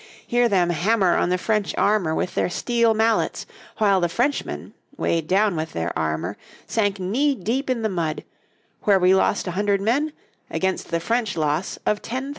[0.25, 3.45] Hear them hammer on the French armour with their steel mallets,
[3.77, 8.23] while the Frenchmen, weighed down with their armour, sank knee deep in the mud
[8.81, 10.11] where we lost 100 men,
[10.49, 12.29] against the French loss of 10,000!